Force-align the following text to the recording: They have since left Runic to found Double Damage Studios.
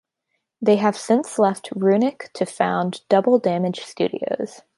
They 0.59 0.77
have 0.77 0.97
since 0.97 1.37
left 1.37 1.69
Runic 1.75 2.31
to 2.33 2.47
found 2.47 3.01
Double 3.07 3.37
Damage 3.37 3.81
Studios. 3.81 4.61